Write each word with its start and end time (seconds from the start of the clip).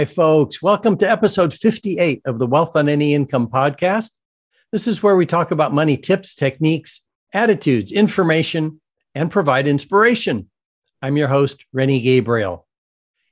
Hi, 0.00 0.06
folks. 0.06 0.62
Welcome 0.62 0.96
to 0.96 1.10
episode 1.10 1.52
58 1.52 2.22
of 2.24 2.38
the 2.38 2.46
Wealth 2.46 2.74
on 2.74 2.88
Any 2.88 3.12
Income 3.12 3.48
podcast. 3.48 4.12
This 4.72 4.86
is 4.86 5.02
where 5.02 5.14
we 5.14 5.26
talk 5.26 5.50
about 5.50 5.74
money 5.74 5.98
tips, 5.98 6.34
techniques, 6.34 7.02
attitudes, 7.34 7.92
information, 7.92 8.80
and 9.14 9.30
provide 9.30 9.68
inspiration. 9.68 10.48
I'm 11.02 11.18
your 11.18 11.28
host, 11.28 11.66
Rennie 11.74 12.00
Gabriel. 12.00 12.66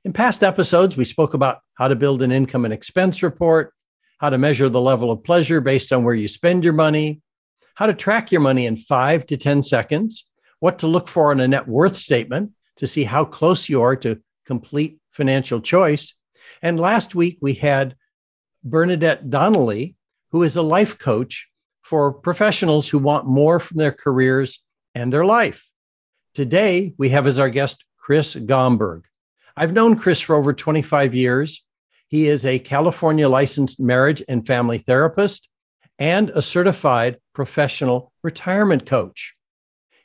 In 0.05 0.13
past 0.13 0.43
episodes, 0.43 0.95
we 0.95 1.05
spoke 1.05 1.33
about 1.33 1.61
how 1.73 1.87
to 1.87 1.95
build 1.95 2.21
an 2.21 2.31
income 2.31 2.65
and 2.65 2.73
expense 2.73 3.23
report, 3.23 3.73
how 4.19 4.29
to 4.29 4.37
measure 4.37 4.69
the 4.69 4.79
level 4.79 5.09
of 5.09 5.23
pleasure 5.23 5.61
based 5.61 5.91
on 5.91 6.03
where 6.03 6.13
you 6.13 6.27
spend 6.27 6.63
your 6.63 6.73
money, 6.73 7.19
how 7.73 7.87
to 7.87 7.95
track 7.95 8.31
your 8.31 8.41
money 8.41 8.67
in 8.67 8.77
five 8.77 9.25
to 9.25 9.37
10 9.37 9.63
seconds, 9.63 10.29
what 10.59 10.77
to 10.77 10.87
look 10.87 11.07
for 11.07 11.31
in 11.31 11.39
a 11.39 11.47
net 11.47 11.67
worth 11.67 11.95
statement 11.95 12.51
to 12.75 12.85
see 12.85 13.05
how 13.05 13.25
close 13.25 13.69
you 13.69 13.81
are 13.81 13.95
to 13.95 14.21
complete 14.45 14.99
financial 15.09 15.61
choice. 15.61 16.13
And 16.61 16.79
last 16.79 17.15
week 17.15 17.37
we 17.41 17.53
had 17.53 17.95
Bernadette 18.63 19.29
Donnelly, 19.29 19.95
who 20.31 20.43
is 20.43 20.55
a 20.55 20.61
life 20.61 20.97
coach 20.97 21.47
for 21.81 22.13
professionals 22.13 22.89
who 22.89 22.99
want 22.99 23.25
more 23.25 23.59
from 23.59 23.77
their 23.77 23.91
careers 23.91 24.63
and 24.93 25.11
their 25.11 25.25
life. 25.25 25.69
Today 26.33 26.93
we 26.97 27.09
have 27.09 27.25
as 27.25 27.39
our 27.39 27.49
guest 27.49 27.83
Chris 27.97 28.35
Gomberg. 28.35 29.03
I've 29.55 29.73
known 29.73 29.97
Chris 29.97 30.21
for 30.21 30.35
over 30.35 30.53
25 30.53 31.13
years. 31.13 31.65
He 32.07 32.27
is 32.27 32.45
a 32.45 32.59
California 32.59 33.27
licensed 33.27 33.79
marriage 33.79 34.23
and 34.27 34.45
family 34.45 34.79
therapist 34.79 35.49
and 35.97 36.29
a 36.29 36.41
certified 36.41 37.17
professional 37.33 38.13
retirement 38.23 38.85
coach. 38.85 39.33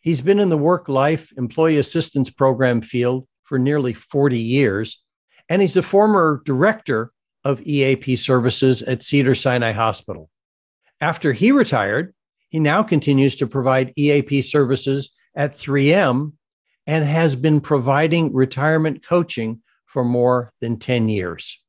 He's 0.02 0.20
been 0.20 0.40
in 0.40 0.48
the 0.48 0.58
work 0.58 0.88
life 0.88 1.32
employee 1.38 1.78
assistance 1.78 2.30
program 2.30 2.80
field 2.82 3.26
for 3.44 3.58
nearly 3.58 3.92
40 3.92 4.38
years, 4.38 5.02
and 5.48 5.62
he's 5.62 5.76
a 5.76 5.82
former 5.82 6.42
director 6.44 7.12
of 7.44 7.60
EAP 7.62 8.16
services 8.16 8.82
at 8.82 9.02
Cedar 9.02 9.34
Sinai 9.34 9.72
Hospital. 9.72 10.30
After 11.00 11.32
he 11.32 11.52
retired, 11.52 12.14
he 12.48 12.58
now 12.58 12.82
continues 12.82 13.36
to 13.36 13.46
provide 13.46 13.92
EAP 13.96 14.42
services 14.42 15.10
at 15.34 15.58
3M 15.58 16.32
and 16.86 17.04
has 17.04 17.36
been 17.36 17.60
providing 17.60 18.32
retirement 18.32 19.04
coaching 19.04 19.60
for 19.86 20.04
more 20.04 20.52
than 20.60 20.78
10 20.78 21.08
years. 21.08 21.60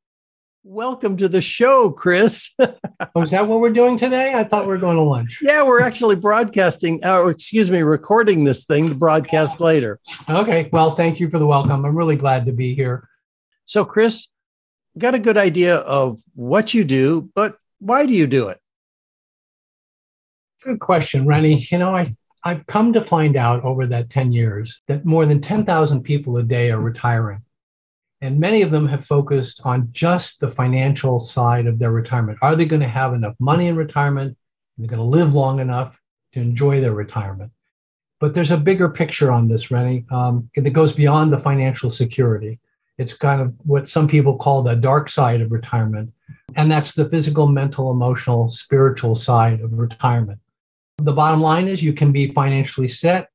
Welcome 0.64 1.16
to 1.18 1.28
the 1.28 1.42
show, 1.42 1.92
Chris. 1.92 2.50
oh, 2.60 3.22
is 3.22 3.32
that 3.32 3.48
what 3.48 3.60
we're 3.60 3.70
doing 3.70 3.98
today? 3.98 4.34
I 4.34 4.44
thought 4.44 4.64
we 4.64 4.70
were 4.70 4.80
going 4.80 4.98
to 4.98 5.04
lunch. 5.04 5.38
Yeah, 5.42 5.64
we're 5.64 5.82
actually 5.82 6.16
broadcasting, 6.16 7.04
uh, 7.04 7.20
or 7.20 7.30
excuse 7.30 7.70
me, 7.70 7.84
recording 7.84 8.44
this 8.44 8.66
thing 8.66 8.90
to 8.90 8.96
broadcast 8.96 9.60
later. 9.60 10.00
Okay. 10.28 10.70
Well, 10.72 10.96
thank 10.96 11.20
you 11.20 11.30
for 11.30 11.38
the 11.38 11.46
welcome. 11.46 11.86
I'm 11.86 11.96
really 11.96 12.16
glad 12.16 12.48
to 12.48 12.52
be 12.52 12.74
here. 12.74 13.08
So, 13.66 13.84
Chris, 13.84 14.28
got 14.98 15.16
a 15.16 15.20
good 15.20 15.38
idea 15.38 15.78
of 15.78 16.22
what 16.34 16.74
you 16.74 16.84
do, 16.84 17.30
but 17.36 17.58
why 17.80 18.06
do 18.06 18.14
you 18.14 18.28
do 18.28 18.48
it? 18.50 18.60
Good 20.64 20.80
question, 20.80 21.26
Rennie. 21.26 21.66
You 21.70 21.78
know, 21.80 21.94
I 21.94 22.06
I've 22.46 22.66
come 22.68 22.94
to 22.94 23.04
find 23.04 23.36
out 23.36 23.64
over 23.64 23.88
that 23.88 24.12
10 24.12 24.32
years 24.32 24.82
that 24.88 25.04
more 25.04 25.26
than 25.26 25.42
10,000 25.42 26.04
people 26.04 26.38
a 26.38 26.44
day 26.44 26.70
are 26.70 26.80
retiring. 26.80 27.42
And 28.22 28.40
many 28.40 28.62
of 28.62 28.70
them 28.70 28.88
have 28.88 29.06
focused 29.06 29.62
on 29.66 29.90
just 29.92 30.40
the 30.40 30.52
financial 30.52 31.20
side 31.20 31.66
of 31.66 31.80
their 31.80 31.92
retirement. 31.92 32.38
Are 32.44 32.56
they 32.56 32.66
going 32.66 32.84
to 32.84 32.88
have 32.88 33.14
enough 33.14 33.34
money 33.40 33.68
in 33.68 33.76
retirement? 33.76 34.34
Are 34.34 34.36
They're 34.78 34.88
going 34.88 35.00
to 35.00 35.18
live 35.18 35.34
long 35.34 35.60
enough 35.60 36.00
to 36.34 36.40
enjoy 36.40 36.82
their 36.82 36.94
retirement. 36.94 37.52
But 38.20 38.36
there's 38.36 38.52
a 38.52 38.58
bigger 38.58 38.90
picture 38.90 39.32
on 39.32 39.48
this, 39.48 39.72
Rennie, 39.72 40.06
um, 40.12 40.50
that 40.56 40.70
goes 40.70 40.94
beyond 40.94 41.34
the 41.34 41.40
financial 41.40 41.90
security. 41.90 42.60
It's 42.98 43.14
kind 43.14 43.42
of 43.42 43.54
what 43.66 43.90
some 43.90 44.08
people 44.08 44.38
call 44.38 44.64
the 44.64 44.76
dark 44.76 45.10
side 45.10 45.42
of 45.42 45.52
retirement. 45.52 46.14
And 46.56 46.72
that's 46.72 46.94
the 46.94 47.10
physical, 47.10 47.48
mental, 47.48 47.92
emotional, 47.92 48.50
spiritual 48.50 49.16
side 49.16 49.62
of 49.62 49.74
retirement. 49.74 50.40
The 50.98 51.14
bottom 51.14 51.42
line 51.42 51.68
is 51.68 51.84
you 51.84 51.94
can 51.94 52.12
be 52.12 52.28
financially 52.30 52.88
set, 52.88 53.30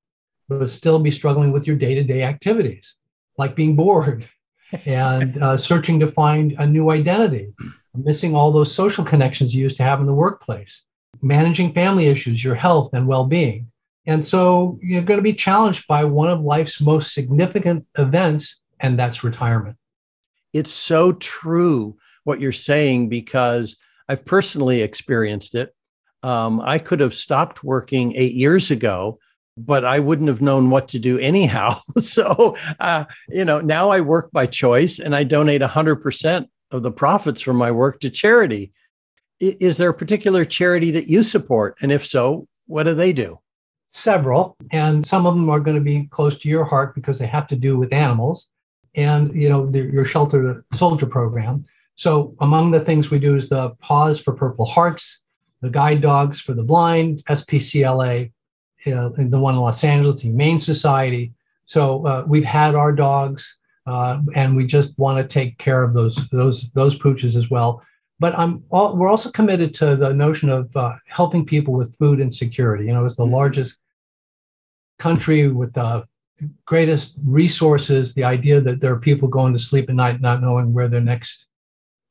but 0.49 0.71
still 0.71 0.99
be 0.99 1.11
struggling 1.11 1.53
with 1.53 1.67
your 1.67 1.77
day 1.77 1.95
to 1.95 2.03
day 2.03 2.23
activities, 2.23 2.97
like 3.37 3.55
being 3.55 3.77
bored 3.77 4.27
and 4.87 5.43
uh, 5.43 5.57
searching 5.57 6.01
to 6.01 6.11
find 6.11 6.53
a 6.59 6.67
new 6.67 6.91
identity, 6.91 7.53
missing 7.95 8.35
all 8.35 8.51
those 8.51 8.75
social 8.75 9.05
connections 9.05 9.55
you 9.55 9.63
used 9.63 9.77
to 9.77 9.83
have 9.83 10.01
in 10.01 10.07
the 10.07 10.15
workplace, 10.15 10.83
managing 11.21 11.73
family 11.75 12.07
issues, 12.07 12.43
your 12.43 12.55
health 12.55 12.91
and 12.95 13.07
well 13.07 13.27
being. 13.27 13.71
And 14.07 14.25
so 14.27 14.79
you're 14.83 15.03
going 15.03 15.19
to 15.19 15.23
be 15.23 15.35
challenged 15.35 15.87
by 15.87 16.05
one 16.05 16.31
of 16.31 16.41
life's 16.41 16.81
most 16.81 17.13
significant 17.13 17.87
events, 17.99 18.57
and 18.81 18.99
that's 18.99 19.25
retirement. 19.25 19.77
It's 20.53 20.73
so 20.73 21.13
true 21.13 21.97
what 22.25 22.41
you're 22.41 22.53
saying 22.53 23.09
because 23.09 23.77
I've 24.09 24.25
personally 24.25 24.83
experienced 24.83 25.55
it. 25.55 25.75
Um, 26.23 26.61
I 26.61 26.79
could 26.79 27.01
have 27.01 27.15
stopped 27.15 27.65
working 27.65 28.15
eight 28.15 28.35
years 28.35 28.71
ago 28.71 29.19
but 29.67 29.85
I 29.85 29.99
wouldn't 29.99 30.29
have 30.29 30.41
known 30.41 30.71
what 30.71 30.89
to 30.89 30.99
do 30.99 31.19
anyhow. 31.19 31.75
so, 31.99 32.57
uh, 32.79 33.05
you 33.29 33.45
know, 33.45 33.61
now 33.61 33.91
I 33.91 34.01
work 34.01 34.31
by 34.33 34.47
choice 34.47 34.99
and 34.99 35.15
I 35.15 35.25
donate 35.25 35.61
100% 35.61 36.47
of 36.71 36.83
the 36.83 36.93
profits 36.93 37.41
from 37.41 37.57
my 37.57 37.71
work 37.71 38.01
to 38.01 38.11
charity. 38.11 38.73
Is 39.41 39.77
there 39.77 39.91
a 39.91 39.95
particular 39.95 40.45
charity 40.45 40.91
that 40.93 41.07
you 41.07 41.23
support? 41.23 41.77
And 41.83 41.91
if 41.91 42.07
so, 42.07 42.47
what 42.67 42.85
do 42.85 42.95
they 42.95 43.13
do? 43.13 43.39
Several. 43.87 44.57
And 44.71 45.07
some 45.07 45.27
of 45.27 45.35
them 45.35 45.49
are 45.49 45.61
going 45.61 45.77
to 45.77 45.83
be 45.83 46.07
close 46.07 46.39
to 46.39 46.49
your 46.49 46.65
heart 46.65 46.95
because 46.95 47.19
they 47.19 47.27
have 47.27 47.49
to 47.49 47.57
do 47.57 47.79
with 47.79 47.93
animals 47.93 48.51
and, 48.95 49.35
you 49.35 49.49
know, 49.49 49.67
the, 49.67 49.81
your 49.81 50.05
shelter 50.05 50.65
soldier 50.73 51.07
program. 51.07 51.65
So, 51.95 52.35
among 52.41 52.71
the 52.71 52.81
things 52.81 53.11
we 53.11 53.19
do 53.19 53.37
is 53.37 53.49
the 53.49 53.71
Paws 53.81 54.21
for 54.21 54.33
Purple 54.33 54.65
Hearts, 54.65 55.21
the 55.61 55.71
Guide 55.71 56.01
Dogs 56.01 56.41
for 56.41 56.55
the 56.55 56.63
Blind, 56.63 57.23
SPCLA, 57.29 58.33
uh, 58.87 59.11
the 59.17 59.39
one 59.39 59.55
in 59.55 59.61
Los 59.61 59.85
Angeles, 59.85 60.21
the 60.21 60.29
Humane 60.29 60.59
Society. 60.59 61.33
So 61.67 62.07
uh, 62.07 62.25
we've 62.27 62.45
had 62.45 62.75
our 62.75 62.93
dogs, 62.93 63.59
uh, 63.87 64.21
and 64.35 64.57
we 64.57 64.67
just 64.67 64.99
want 64.99 65.19
to 65.19 65.33
take 65.33 65.59
care 65.59 65.83
of 65.83 65.95
those 65.95 66.17
those 66.31 66.71
those 66.71 66.99
pooches 66.99 67.37
as 67.37 67.51
well. 67.51 67.83
But 68.19 68.37
I'm 68.39 68.65
all, 68.71 68.97
we're 68.97 69.09
also 69.09 69.31
committed 69.31 69.75
to 69.75 69.97
the 69.97 70.13
notion 70.13 70.49
of 70.49 70.75
uh, 70.77 70.95
helping 71.07 71.45
people 71.45 71.75
with 71.75 71.97
food 71.99 72.21
insecurity. 72.21 72.87
You 72.87 72.95
know, 72.95 73.05
it's 73.05 73.17
the 73.17 73.25
mm-hmm. 73.25 73.35
largest 73.35 73.77
country 74.99 75.49
with 75.49 75.73
the 75.75 76.05
greatest 76.67 77.17
resources. 77.25 78.15
The 78.15 78.25
idea 78.25 78.61
that 78.61 78.81
there 78.81 78.93
are 78.93 78.99
people 78.99 79.29
going 79.29 79.53
to 79.53 79.59
sleep 79.59 79.89
at 79.89 79.95
night 79.95 80.21
not 80.21 80.41
knowing 80.41 80.73
where 80.73 80.89
their 80.89 81.01
next 81.01 81.47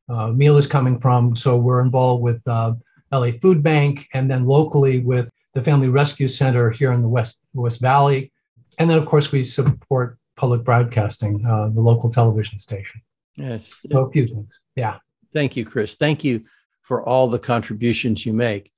uh, 0.10 0.28
meal 0.28 0.58
is 0.58 0.68
coming 0.68 1.00
from. 1.00 1.36
So 1.36 1.58
we're 1.58 1.82
involved 1.82 2.24
with 2.24 2.42
uh, 2.48 2.74
LA 3.12 3.32
Food 3.42 3.64
Bank, 3.64 4.08
and 4.14 4.30
then 4.30 4.46
locally 4.46 5.00
with 5.00 5.30
the 5.54 5.64
Family 5.64 5.90
Rescue 5.90 6.28
Center 6.28 6.70
here 6.70 6.94
in 6.94 7.02
the 7.02 7.10
West 7.10 7.42
West 7.54 7.82
Valley, 7.82 8.32
and 8.78 8.90
then 8.90 8.98
of 8.98 9.06
course 9.06 9.32
we 9.32 9.44
support 9.44 10.18
public 10.36 10.64
broadcasting, 10.64 11.46
uh, 11.46 11.70
the 11.70 11.82
local 11.82 12.10
television 12.10 12.58
station. 12.60 13.02
Yes, 13.36 13.76
so 13.90 14.06
a 14.06 14.12
few 14.12 14.28
things. 14.28 14.60
Yeah. 14.76 14.98
Thank 15.34 15.56
you, 15.56 15.66
Chris. 15.66 15.96
Thank 15.96 16.24
you 16.24 16.46
for 16.82 17.04
all 17.04 17.28
the 17.28 17.40
contributions 17.40 18.26
you 18.26 18.34
make. 18.34 18.72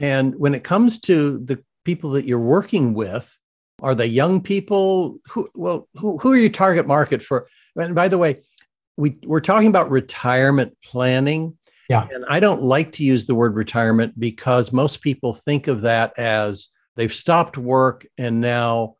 And 0.00 0.34
when 0.38 0.54
it 0.54 0.64
comes 0.64 1.00
to 1.02 1.38
the 1.38 1.62
people 1.84 2.10
that 2.10 2.24
you're 2.24 2.38
working 2.38 2.94
with, 2.94 3.36
are 3.82 3.94
they 3.94 4.06
young 4.06 4.40
people? 4.40 5.18
Who 5.28 5.48
well, 5.54 5.88
who, 5.96 6.18
who 6.18 6.32
are 6.32 6.36
your 6.36 6.50
target 6.50 6.86
market 6.86 7.22
for? 7.22 7.48
And 7.76 7.94
by 7.94 8.08
the 8.08 8.18
way, 8.18 8.40
we, 8.96 9.18
we're 9.24 9.40
talking 9.40 9.68
about 9.68 9.90
retirement 9.90 10.76
planning 10.84 11.56
yeah. 11.92 12.08
And 12.10 12.24
I 12.26 12.40
don't 12.40 12.62
like 12.62 12.92
to 12.92 13.04
use 13.04 13.26
the 13.26 13.34
word 13.34 13.54
retirement 13.54 14.18
because 14.18 14.72
most 14.72 15.02
people 15.02 15.34
think 15.34 15.68
of 15.68 15.82
that 15.82 16.18
as 16.18 16.68
they've 16.96 17.12
stopped 17.12 17.58
work 17.58 18.06
and 18.16 18.40
now, 18.40 18.96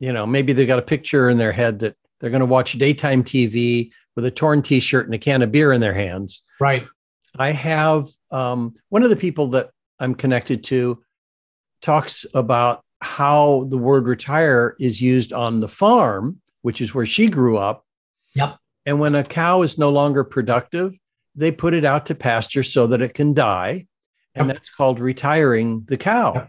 you 0.00 0.12
know, 0.12 0.26
maybe 0.26 0.52
they've 0.52 0.66
got 0.66 0.80
a 0.80 0.82
picture 0.82 1.30
in 1.30 1.38
their 1.38 1.52
head 1.52 1.78
that 1.78 1.96
they're 2.18 2.30
going 2.30 2.40
to 2.40 2.46
watch 2.46 2.72
daytime 2.72 3.22
TV 3.22 3.92
with 4.16 4.24
a 4.24 4.30
torn 4.32 4.60
t 4.60 4.80
shirt 4.80 5.06
and 5.06 5.14
a 5.14 5.18
can 5.18 5.40
of 5.42 5.52
beer 5.52 5.72
in 5.72 5.80
their 5.80 5.94
hands. 5.94 6.42
Right. 6.58 6.84
I 7.38 7.52
have 7.52 8.08
um, 8.32 8.74
one 8.88 9.04
of 9.04 9.10
the 9.10 9.16
people 9.16 9.48
that 9.50 9.70
I'm 10.00 10.16
connected 10.16 10.64
to 10.64 11.02
talks 11.80 12.26
about 12.34 12.82
how 13.00 13.64
the 13.68 13.78
word 13.78 14.06
retire 14.06 14.74
is 14.80 15.00
used 15.00 15.32
on 15.32 15.60
the 15.60 15.68
farm, 15.68 16.40
which 16.62 16.80
is 16.80 16.94
where 16.94 17.06
she 17.06 17.28
grew 17.28 17.58
up. 17.58 17.84
Yep. 18.34 18.56
And 18.84 19.00
when 19.00 19.14
a 19.14 19.24
cow 19.24 19.62
is 19.62 19.78
no 19.78 19.90
longer 19.90 20.24
productive, 20.24 20.98
they 21.34 21.50
put 21.50 21.74
it 21.74 21.84
out 21.84 22.06
to 22.06 22.14
pasture 22.14 22.62
so 22.62 22.86
that 22.86 23.02
it 23.02 23.14
can 23.14 23.34
die. 23.34 23.86
And 24.34 24.46
yep. 24.46 24.56
that's 24.56 24.70
called 24.70 25.00
retiring 25.00 25.84
the 25.86 25.96
cow. 25.96 26.34
Yep. 26.34 26.48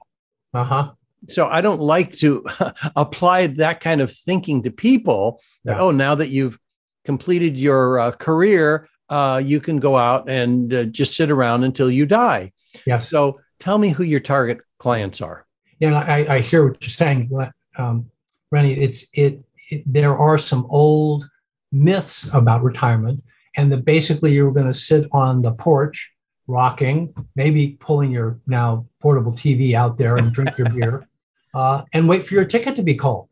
Uh 0.54 0.64
huh. 0.64 0.92
So 1.30 1.48
I 1.48 1.62
don't 1.62 1.82
like 1.82 2.12
to 2.18 2.46
apply 2.96 3.48
that 3.48 3.82
kind 3.82 4.02
of 4.02 4.12
thinking 4.12 4.64
to 4.64 4.72
people 4.72 5.42
that, 5.66 5.78
yeah. 5.78 5.82
oh, 5.82 5.92
now 5.92 6.16
that 6.16 6.30
you've 6.30 6.60
completed 7.06 7.58
your 7.58 8.00
uh, 8.00 8.12
career, 8.12 8.88
uh, 9.10 9.42
you 9.44 9.60
can 9.60 9.80
go 9.80 9.96
out 9.96 10.30
and 10.30 10.74
uh, 10.74 10.84
just 10.86 11.16
sit 11.16 11.32
around 11.32 11.64
until 11.64 11.90
you 11.90 12.06
die. 12.06 12.52
Yes. 12.86 13.10
So 13.10 13.40
tell 13.60 13.78
me 13.78 13.90
who 13.90 14.04
your 14.04 14.20
target 14.20 14.60
clients 14.78 15.22
are. 15.22 15.47
Yeah, 15.80 15.96
I, 15.96 16.36
I 16.36 16.40
hear 16.42 16.68
what 16.68 16.82
you're 16.82 16.90
saying, 16.90 17.32
um, 17.78 18.10
Rennie. 18.52 18.74
It's 18.74 19.06
it, 19.14 19.44
it. 19.70 19.84
There 19.86 20.18
are 20.18 20.38
some 20.38 20.66
old 20.70 21.30
myths 21.72 22.30
about 22.34 22.64
retirement 22.64 23.24
and 23.58 23.72
that 23.72 23.86
basically 23.86 24.34
you're 24.34 24.52
going 24.52 24.68
to 24.68 24.74
sit 24.74 25.08
on 25.12 25.42
the 25.42 25.52
porch, 25.52 26.12
rocking, 26.48 27.14
maybe 27.36 27.78
pulling 27.80 28.12
your 28.12 28.40
now 28.48 28.86
portable 29.02 29.34
TV 29.34 29.74
out 29.74 29.98
there 29.98 30.16
and 30.16 30.32
drink 30.32 30.58
your 30.58 30.70
beer, 30.70 31.08
uh, 31.54 31.84
and 31.94 32.08
wait 32.08 32.26
for 32.26 32.36
your 32.36 32.46
ticket 32.46 32.76
to 32.76 32.84
be 32.84 32.96
called. 32.96 33.28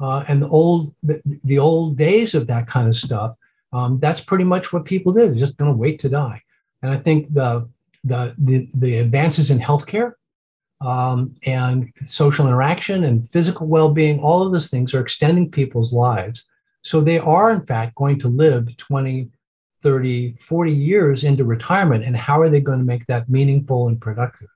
Uh, 0.00 0.24
and 0.28 0.42
the 0.42 0.48
old 0.48 0.94
the, 1.02 1.22
the, 1.44 1.58
old 1.58 1.96
days 1.96 2.34
of 2.34 2.46
that 2.46 2.66
kind 2.66 2.86
of 2.86 2.94
stuff, 2.94 3.34
um, 3.72 3.98
that's 3.98 4.20
pretty 4.20 4.44
much 4.44 4.70
what 4.70 4.84
people 4.84 5.10
did. 5.10 5.30
They're 5.30 5.38
just 5.38 5.56
going 5.56 5.70
to 5.70 5.76
wait 5.76 6.00
to 6.00 6.10
die. 6.10 6.42
And 6.82 6.92
I 6.92 6.98
think 6.98 7.32
the 7.32 7.68
the 8.04 8.34
the, 8.36 8.68
the 8.74 8.96
advances 8.96 9.50
in 9.50 9.58
healthcare 9.58 10.12
um, 10.80 11.34
and 11.44 11.90
social 12.06 12.46
interaction 12.46 13.04
and 13.04 13.30
physical 13.32 13.66
well-being, 13.66 14.20
all 14.20 14.42
of 14.42 14.52
those 14.52 14.70
things 14.70 14.94
are 14.94 15.00
extending 15.00 15.50
people's 15.50 15.92
lives. 15.92 16.44
So 16.82 17.00
they 17.00 17.18
are, 17.18 17.50
in 17.50 17.64
fact, 17.66 17.94
going 17.94 18.18
to 18.20 18.28
live 18.28 18.76
20, 18.76 19.28
30, 19.82 20.36
40 20.40 20.72
years 20.72 21.24
into 21.24 21.44
retirement. 21.44 22.04
And 22.04 22.16
how 22.16 22.40
are 22.40 22.48
they 22.48 22.60
going 22.60 22.78
to 22.78 22.84
make 22.84 23.06
that 23.06 23.28
meaningful 23.28 23.88
and 23.88 24.00
productive? 24.00 24.48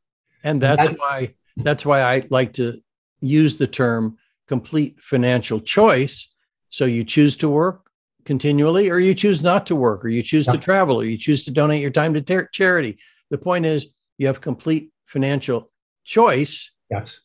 And 0.45 0.61
that's 0.61 0.87
why 0.89 1.35
that's 1.57 1.85
why 1.85 2.03
I 2.03 2.25
like 2.31 2.55
to 2.55 2.81
use 3.21 3.57
the 3.57 3.67
term 3.67 4.17
complete 4.49 5.01
financial 5.01 5.61
choice. 5.61 6.35
So 6.69 6.85
you 6.85 7.05
choose 7.05 7.37
to 7.39 7.49
work 7.49 7.91
continually, 8.25 8.91
or 8.91 8.99
you 8.99 9.15
choose 9.15 9.43
not 9.43 9.67
to 9.67 9.77
work, 9.77 10.05
or 10.05 10.09
you 10.09 10.23
choose 10.23 10.47
to 10.47 10.59
travel, 10.59 11.01
or 11.01 11.05
you 11.05 11.17
choose 11.17 11.45
to 11.45 11.51
donate 11.51 11.83
your 11.83 11.91
time 11.91 12.15
to 12.15 12.21
ter- 12.21 12.49
charity. 12.53 12.99
The 13.31 13.39
point 13.39 13.67
is, 13.67 13.89
you 14.19 14.27
have 14.27 14.41
complete 14.41 14.93
financial 15.07 15.69
choice. 16.05 16.73
Yes. 16.91 17.20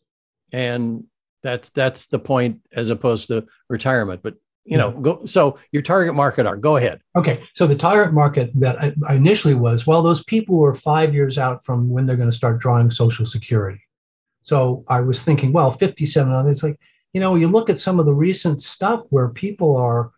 And 0.51 1.06
that's 1.44 1.69
that's 1.69 2.07
the 2.07 2.19
point 2.19 2.62
as 2.74 2.89
opposed 2.89 3.27
to 3.27 3.45
retirement. 3.69 4.22
But 4.24 4.36
you 4.66 4.77
know, 4.77 4.92
go 4.92 5.25
so 5.27 5.60
your 5.72 5.83
target 5.83 6.16
market 6.16 6.48
are 6.48 6.57
go 6.57 6.77
ahead. 6.77 7.00
Okay. 7.16 7.44
So 7.54 7.68
the 7.68 7.75
target 7.75 8.13
market 8.13 8.51
that 8.56 8.81
I, 8.81 8.94
I 9.07 9.13
initially 9.13 9.54
was, 9.54 9.86
well, 9.86 10.01
those 10.01 10.24
people 10.24 10.57
were 10.57 10.74
five 10.74 11.13
years 11.13 11.38
out 11.38 11.63
from 11.63 11.89
when 11.89 12.06
they're 12.06 12.16
going 12.16 12.31
to 12.31 12.36
start 12.36 12.60
drawing 12.60 12.89
Social 12.89 13.27
Security. 13.27 13.80
So 14.42 14.83
I 14.88 15.01
was 15.01 15.24
thinking, 15.24 15.54
well, 15.54 15.72
57, 15.72 16.48
it's 16.48 16.63
like, 16.63 16.80
you 17.13 17.22
know, 17.22 17.36
you 17.36 17.48
look 17.48 17.69
at 17.69 17.80
some 17.80 18.00
of 18.00 18.06
the 18.06 18.13
recent 18.13 18.62
stuff 18.62 19.01
where 19.10 19.30
people 19.30 19.75
are 19.75 20.12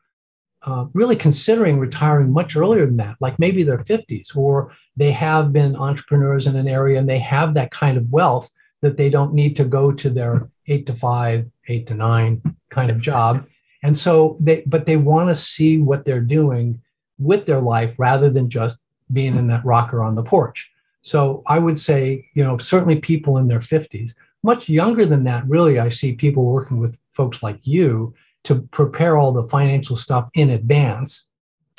uh, 0.63 0.85
really 0.93 1.15
considering 1.15 1.79
retiring 1.79 2.31
much 2.31 2.55
earlier 2.55 2.85
than 2.85 2.97
that, 2.97 3.15
like 3.21 3.39
maybe 3.39 3.63
their 3.63 3.79
50s, 3.79 4.35
or 4.35 4.73
they 4.97 5.11
have 5.11 5.53
been 5.53 5.75
entrepreneurs 5.75 6.47
in 6.47 6.55
an 6.55 6.67
area 6.67 6.99
and 6.99 7.07
they 7.07 7.19
have 7.19 7.53
that 7.53 7.71
kind 7.71 7.97
of 7.97 8.11
wealth 8.11 8.49
that 8.81 8.97
they 8.97 9.09
don't 9.09 9.33
need 9.33 9.55
to 9.55 9.63
go 9.63 9.91
to 9.91 10.09
their 10.09 10.49
eight 10.67 10.85
to 10.87 10.95
five, 10.95 11.45
eight 11.67 11.87
to 11.87 11.93
nine 11.93 12.41
kind 12.69 12.89
of 12.89 12.99
job. 12.99 13.45
And 13.83 13.97
so 13.97 14.37
they, 14.39 14.63
but 14.65 14.85
they 14.85 14.97
want 14.97 15.29
to 15.29 15.35
see 15.35 15.77
what 15.77 16.03
they're 16.03 16.19
doing 16.19 16.81
with 17.19 17.45
their 17.45 17.61
life 17.61 17.95
rather 17.97 18.29
than 18.29 18.49
just 18.49 18.79
being 19.13 19.37
in 19.37 19.47
that 19.47 19.63
rocker 19.63 20.03
on 20.03 20.15
the 20.15 20.23
porch. 20.23 20.69
So 21.01 21.43
I 21.45 21.59
would 21.59 21.79
say, 21.79 22.27
you 22.33 22.43
know, 22.43 22.57
certainly 22.57 22.99
people 22.99 23.37
in 23.37 23.47
their 23.47 23.59
50s, 23.59 24.13
much 24.43 24.67
younger 24.67 25.05
than 25.05 25.23
that, 25.23 25.47
really, 25.47 25.79
I 25.79 25.89
see 25.89 26.13
people 26.13 26.45
working 26.45 26.79
with 26.79 26.99
folks 27.11 27.41
like 27.41 27.59
you 27.63 28.13
to 28.43 28.61
prepare 28.71 29.17
all 29.17 29.31
the 29.31 29.47
financial 29.47 29.95
stuff 29.95 30.29
in 30.33 30.51
advance 30.51 31.27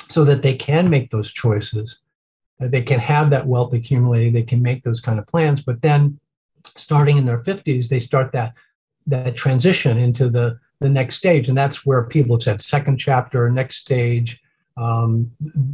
so 0.09 0.23
that 0.25 0.41
they 0.41 0.55
can 0.55 0.89
make 0.89 1.11
those 1.11 1.31
choices. 1.31 1.99
They 2.59 2.81
can 2.81 2.99
have 2.99 3.29
that 3.29 3.47
wealth 3.47 3.73
accumulated, 3.73 4.33
they 4.33 4.43
can 4.43 4.61
make 4.61 4.83
those 4.83 4.99
kind 4.99 5.17
of 5.17 5.27
plans, 5.27 5.61
but 5.61 5.81
then 5.81 6.19
starting 6.75 7.17
in 7.17 7.25
their 7.25 7.41
50s, 7.41 7.87
they 7.87 7.99
start 7.99 8.31
that 8.33 8.53
that 9.07 9.35
transition 9.35 9.97
into 9.97 10.29
the 10.29 10.59
the 10.79 10.89
next 10.89 11.17
stage, 11.17 11.49
and 11.49 11.57
that's 11.57 11.85
where 11.85 12.03
people 12.03 12.35
have 12.35 12.43
said 12.43 12.61
second 12.61 12.97
chapter, 12.97 13.49
next 13.49 13.77
stage. 13.77 14.41
Um, 14.77 15.31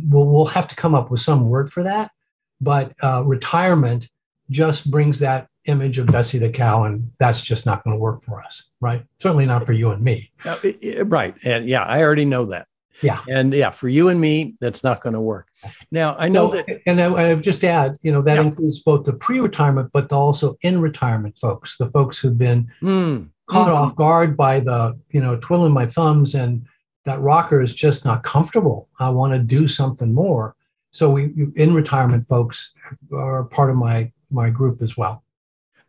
we'll, 0.09 0.25
we'll 0.25 0.45
have 0.45 0.67
to 0.69 0.75
come 0.75 0.95
up 0.95 1.11
with 1.11 1.19
some 1.19 1.47
word 1.47 1.71
for 1.71 1.83
that, 1.83 2.11
but 2.59 2.93
uh, 3.03 3.23
retirement 3.23 4.09
just 4.49 4.89
brings 4.89 5.19
that 5.19 5.47
image 5.65 5.99
of 5.99 6.07
Bessie 6.07 6.39
the 6.39 6.49
cow, 6.49 6.85
and 6.85 7.11
that's 7.19 7.41
just 7.41 7.67
not 7.67 7.83
going 7.83 7.95
to 7.95 7.99
work 7.99 8.23
for 8.23 8.41
us, 8.41 8.65
right? 8.81 9.03
Certainly 9.19 9.45
not 9.45 9.65
for 9.65 9.73
you 9.73 9.91
and 9.91 10.03
me. 10.03 10.31
Uh, 10.43 10.57
right, 11.05 11.35
and 11.43 11.67
yeah, 11.67 11.83
I 11.83 12.01
already 12.01 12.25
know 12.25 12.45
that. 12.45 12.67
Yeah. 13.01 13.19
And 13.27 13.53
yeah, 13.53 13.71
for 13.71 13.89
you 13.89 14.09
and 14.09 14.19
me, 14.19 14.55
that's 14.61 14.83
not 14.83 15.01
going 15.01 15.13
to 15.13 15.21
work. 15.21 15.49
Now, 15.91 16.15
I 16.17 16.27
know 16.27 16.50
that. 16.50 16.81
And 16.85 17.01
I, 17.01 17.31
I 17.31 17.35
just 17.35 17.63
add, 17.63 17.97
you 18.01 18.12
know, 18.12 18.21
that 18.21 18.35
yeah. 18.35 18.41
includes 18.41 18.79
both 18.79 19.06
the 19.06 19.13
pre 19.13 19.39
retirement, 19.39 19.89
but 19.94 20.12
also 20.12 20.57
in 20.62 20.81
retirement 20.81 21.38
folks, 21.39 21.77
the 21.77 21.89
folks 21.91 22.17
who've 22.17 22.38
been 22.38 22.71
mm. 22.81 23.29
caught 23.47 23.69
mm. 23.69 23.75
off 23.75 23.95
guard 23.95 24.35
by 24.35 24.59
the, 24.59 24.97
you 25.12 25.21
know, 25.21 25.38
twiddling 25.38 25.73
my 25.73 25.85
thumbs 25.85 26.35
and 26.35 26.65
that 27.06 27.19
rocker 27.21 27.62
is 27.62 27.73
just 27.73 28.03
not 28.03 28.23
comfortable. 28.23 28.89
I 29.00 29.09
want 29.09 29.33
to 29.33 29.39
do 29.39 29.67
something 29.67 30.13
more. 30.13 30.56
So 30.91 31.12
we, 31.12 31.33
in 31.56 31.73
retirement 31.73 32.27
folks 32.27 32.71
are 33.13 33.44
part 33.44 33.69
of 33.69 33.75
my, 33.75 34.12
my 34.31 34.50
group 34.50 34.81
as 34.81 34.97
well. 34.97 35.23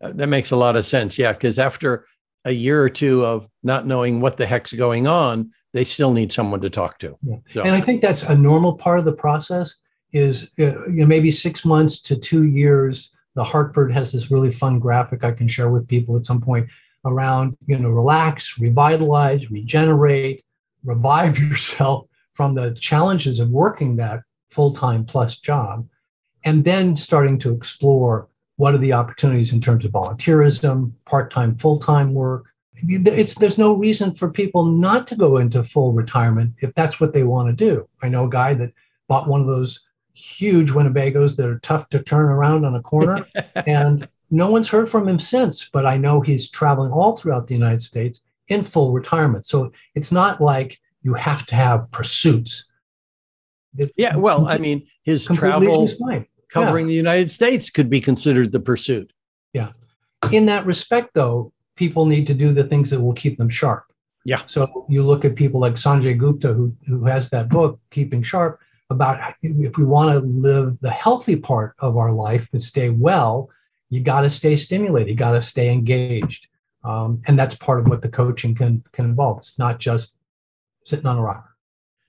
Uh, 0.01 0.13
that 0.13 0.27
makes 0.27 0.51
a 0.51 0.57
lot 0.57 0.77
of 0.77 0.85
sense. 0.85 1.19
Yeah. 1.19 1.33
Because 1.33 1.59
after 1.59 2.07
a 2.47 2.53
year 2.53 2.81
or 2.81 2.89
two 2.89 3.27
of 3.27 3.49
not 3.65 3.87
knowing 3.87 4.21
what 4.21 4.37
the 4.37 4.47
heck's 4.47 4.73
going 4.73 5.07
on, 5.07 5.51
they 5.75 5.85
still 5.85 6.13
need 6.13 6.31
someone 6.33 6.61
to 6.61 6.71
talk 6.71 6.99
to. 7.01 7.15
Yeah. 7.23 7.37
So. 7.53 7.63
And 7.63 7.75
I 7.75 7.81
think 7.81 8.01
that's 8.01 8.23
a 8.23 8.35
normal 8.35 8.75
part 8.75 8.99
of 9.01 9.05
the 9.05 9.13
process 9.13 9.75
is 10.13 10.51
uh, 10.59 10.87
you 10.87 11.01
know, 11.01 11.07
maybe 11.07 11.31
six 11.31 11.65
months 11.65 12.01
to 12.03 12.17
two 12.17 12.45
years. 12.45 13.11
The 13.35 13.45
Hartford 13.45 13.93
has 13.93 14.13
this 14.13 14.31
really 14.31 14.53
fun 14.53 14.79
graphic 14.79 15.25
I 15.25 15.33
can 15.33 15.49
share 15.49 15.71
with 15.71 15.89
people 15.89 16.17
at 16.17 16.25
some 16.25 16.41
point 16.41 16.69
around, 17.05 17.57
you 17.67 17.79
know, 17.79 17.91
relax, 17.91 18.59
revitalize, 18.59 19.51
regenerate, 19.51 20.45
revive 20.85 21.39
yourself 21.41 22.07
from 22.33 22.55
the 22.55 22.75
challenges 22.75 23.41
of 23.41 23.51
working 23.51 23.97
that 23.97 24.21
full-time 24.51 25.05
plus 25.05 25.39
job, 25.39 25.87
and 26.45 26.65
then 26.65 26.97
starting 26.97 27.39
to 27.41 27.53
explore 27.53 28.29
what 28.57 28.75
are 28.75 28.79
the 28.79 28.93
opportunities 28.93 29.53
in 29.53 29.61
terms 29.61 29.85
of 29.85 29.93
volunteerism, 29.93 30.93
part-time, 31.05 31.57
full-time 31.57 32.15
work, 32.15 32.53
it's 32.79 33.35
there's 33.35 33.59
no 33.59 33.75
reason 33.75 34.15
for 34.15 34.31
people 34.31 34.65
not 34.67 35.07
to 35.07 35.17
go 35.17 35.39
into 35.39 35.65
full 35.65 35.93
retirement 35.93 36.53
if 36.61 36.75
that's 36.75 37.01
what 37.01 37.13
they 37.13 37.23
want 37.23 37.49
to 37.49 37.65
do. 37.65 37.89
I 38.03 38.09
know 38.09 38.25
a 38.25 38.31
guy 38.31 38.55
that 38.55 38.73
bought 39.09 39.29
one 39.29 39.41
of 39.41 39.47
those 39.47 39.81
huge 40.15 40.71
Winnebagos 40.71 41.37
that 41.37 41.49
are 41.49 41.59
tough 41.61 41.89
to 41.91 42.03
turn 42.03 42.27
around 42.27 42.65
on 42.65 42.75
a 42.75 42.83
corner, 42.83 43.27
and 43.67 44.09
no 44.31 44.51
one's 44.51 44.69
heard 44.69 44.91
from 44.91 45.09
him 45.09 45.21
since. 45.21 45.69
But 45.73 45.87
I 45.87 45.97
know 45.97 46.21
he's 46.21 46.51
traveling 46.51 46.93
all 46.93 47.17
throughout 47.17 47.47
the 47.47 47.55
United 47.55 47.83
States 47.83 48.23
in 48.49 48.65
full 48.65 48.93
retirement. 48.93 49.47
So 49.47 49.73
it's 49.95 50.13
not 50.13 50.41
like 50.41 50.79
you 51.03 51.15
have 51.15 51.47
to 51.47 51.55
have 51.55 51.91
pursuits. 51.91 52.67
yeah, 53.97 54.17
well, 54.17 54.49
I 54.49 54.59
mean, 54.59 54.87
his 55.03 55.25
travel 55.25 55.89
covering 56.57 56.87
yeah. 56.87 56.91
the 56.91 56.95
United 56.95 57.31
States 57.31 57.71
could 57.71 57.91
be 57.91 58.01
considered 58.01 58.53
the 58.53 58.61
pursuit. 58.61 59.13
Yeah. 59.53 59.73
In 60.33 60.47
that 60.47 60.67
respect, 60.67 61.11
though, 61.15 61.53
people 61.77 62.07
need 62.07 62.27
to 62.27 62.35
do 62.35 62.53
the 62.53 62.65
things 62.65 62.91
that 62.91 63.01
will 63.01 63.13
keep 63.13 63.39
them 63.39 63.51
sharp. 63.51 63.85
Yeah. 64.25 64.43
So 64.47 64.87
you 64.89 65.03
look 65.03 65.25
at 65.25 65.37
people 65.37 65.61
like 65.61 65.75
Sanjay 65.75 66.19
Gupta, 66.19 66.53
who, 66.53 66.75
who 66.87 67.05
has 67.05 67.31
that 67.31 67.49
book, 67.49 67.79
Keeping 67.91 68.25
Sharp, 68.25 68.59
about 68.91 69.35
if 69.43 69.77
we 69.77 69.85
want 69.85 70.11
to 70.13 70.19
live 70.27 70.77
the 70.81 70.91
healthy 70.91 71.37
part 71.37 71.75
of 71.79 71.97
our 71.97 72.13
life 72.13 72.49
and 72.53 72.63
stay 72.63 72.89
well, 72.89 73.49
you 73.89 74.01
got 74.01 74.23
to 74.23 74.31
stay 74.31 74.57
stimulated, 74.57 75.09
you 75.09 75.15
got 75.15 75.33
to 75.33 75.43
stay 75.43 75.71
engaged. 75.71 76.49
Um, 76.83 77.23
and 77.27 77.39
that's 77.39 77.55
part 77.55 77.81
of 77.81 77.89
what 77.89 78.03
the 78.03 78.09
coaching 78.09 78.55
can, 78.55 78.83
can 78.93 79.05
involve. 79.05 79.39
It's 79.39 79.59
not 79.59 79.79
just 79.79 80.19
sitting 80.85 81.07
on 81.07 81.19
a 81.19 81.23
rocker. 81.23 81.55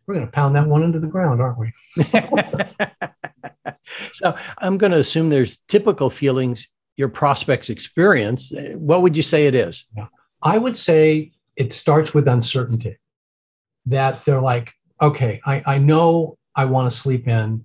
We're 0.05 0.15
going 0.15 0.25
to 0.25 0.31
pound 0.31 0.55
that 0.55 0.67
one 0.67 0.83
into 0.83 0.99
the 0.99 1.07
ground, 1.07 1.41
aren't 1.41 1.59
we? 1.59 1.73
so 4.13 4.35
I'm 4.59 4.77
going 4.77 4.91
to 4.91 4.99
assume 4.99 5.29
there's 5.29 5.57
typical 5.67 6.09
feelings 6.09 6.67
your 6.97 7.07
prospects 7.07 7.69
experience, 7.69 8.51
what 8.73 9.03
would 9.03 9.15
you 9.15 9.21
say 9.21 9.45
it 9.45 9.55
is? 9.55 9.85
I 10.41 10.57
would 10.57 10.75
say 10.75 11.31
it 11.55 11.71
starts 11.71 12.13
with 12.13 12.27
uncertainty. 12.27 12.97
That 13.85 14.25
they're 14.25 14.41
like, 14.41 14.73
okay, 15.01 15.39
I, 15.45 15.63
I 15.65 15.77
know 15.77 16.37
I 16.55 16.65
want 16.65 16.91
to 16.91 16.97
sleep 16.97 17.27
in. 17.27 17.63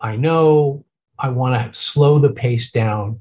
I 0.00 0.16
know 0.16 0.84
I 1.18 1.28
want 1.28 1.72
to 1.72 1.78
slow 1.78 2.18
the 2.18 2.30
pace 2.30 2.70
down, 2.70 3.20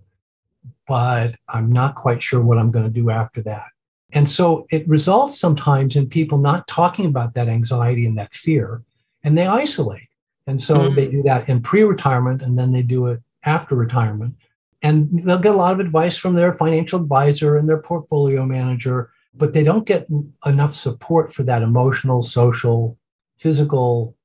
but 0.87 1.35
I'm 1.47 1.71
not 1.71 1.95
quite 1.95 2.23
sure 2.23 2.41
what 2.41 2.57
I'm 2.57 2.71
going 2.71 2.85
to 2.85 2.91
do 2.91 3.09
after 3.09 3.41
that. 3.43 3.65
And 4.13 4.27
so 4.27 4.65
it 4.71 4.87
results 4.87 5.37
sometimes 5.37 5.95
in 5.95 6.09
people 6.09 6.39
not 6.39 6.67
talking 6.67 7.05
about 7.05 7.35
that 7.35 7.47
anxiety 7.47 8.07
and 8.07 8.17
that 8.17 8.33
fear, 8.33 8.81
and 9.23 9.37
they 9.37 9.45
isolate. 9.45 10.08
And 10.49 10.61
so 10.61 10.75
mm-hmm. 10.75 10.95
they 10.95 11.11
do 11.11 11.23
that 11.23 11.47
in 11.47 11.61
pre 11.61 11.83
retirement 11.83 12.41
and 12.41 12.57
then 12.57 12.71
they 12.71 12.81
do 12.81 13.07
it 13.07 13.21
after 13.43 13.75
retirement 13.75 14.35
and 14.81 15.21
they'll 15.23 15.39
get 15.39 15.53
a 15.53 15.57
lot 15.57 15.73
of 15.73 15.79
advice 15.79 16.17
from 16.17 16.35
their 16.35 16.53
financial 16.53 16.99
advisor 16.99 17.57
and 17.57 17.67
their 17.67 17.81
portfolio 17.81 18.45
manager, 18.45 19.11
but 19.35 19.53
they 19.53 19.63
don't 19.63 19.85
get 19.85 20.07
enough 20.45 20.73
support 20.73 21.33
for 21.33 21.43
that 21.43 21.61
emotional, 21.61 22.21
social, 22.21 22.97
physical, 23.37 24.15